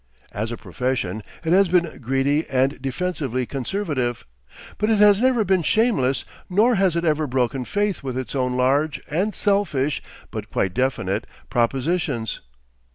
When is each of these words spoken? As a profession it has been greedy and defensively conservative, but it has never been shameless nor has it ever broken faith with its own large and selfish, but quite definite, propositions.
As 0.31 0.51
a 0.51 0.57
profession 0.57 1.21
it 1.43 1.53
has 1.53 1.67
been 1.67 1.99
greedy 2.01 2.49
and 2.49 2.81
defensively 2.81 3.45
conservative, 3.45 4.25
but 4.79 4.89
it 4.89 4.97
has 4.97 5.21
never 5.21 5.43
been 5.43 5.61
shameless 5.61 6.25
nor 6.49 6.73
has 6.73 6.95
it 6.95 7.05
ever 7.05 7.27
broken 7.27 7.65
faith 7.65 8.01
with 8.01 8.17
its 8.17 8.33
own 8.33 8.57
large 8.57 8.99
and 9.11 9.35
selfish, 9.35 10.01
but 10.31 10.49
quite 10.49 10.73
definite, 10.73 11.27
propositions. 11.51 12.39